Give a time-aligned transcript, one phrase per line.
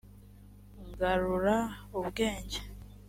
[0.89, 1.57] ngarura
[1.97, 2.59] ubwenge.